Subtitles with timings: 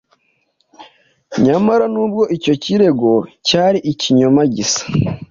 [1.45, 3.11] Nyamara nubwo icyo kirego
[3.47, 4.83] cyari ikinyoma gisa,